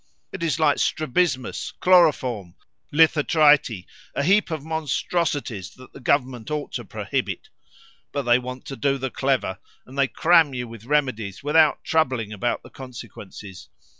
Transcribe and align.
It 0.31 0.41
is 0.41 0.59
like 0.59 0.79
strabismus, 0.79 1.73
chloroform, 1.79 2.55
lithotrity, 2.91 3.85
a 4.15 4.23
heap 4.23 4.49
of 4.49 4.63
monstrosities 4.63 5.75
that 5.75 5.93
the 5.93 5.99
Government 5.99 6.49
ought 6.49 6.71
to 6.71 6.85
prohibit. 6.85 7.49
But 8.11 8.23
they 8.23 8.39
want 8.39 8.65
to 8.65 8.75
do 8.75 8.97
the 8.97 9.11
clever, 9.11 9.59
and 9.85 9.99
they 9.99 10.07
cram 10.07 10.55
you 10.55 10.67
with 10.67 10.85
remedies 10.85 11.43
without, 11.43 11.83
troubling 11.83 12.33
about 12.33 12.63
the 12.63 12.71
consequences. 12.71 13.69